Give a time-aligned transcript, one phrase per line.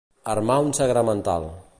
[0.33, 1.47] Armar un sagramental.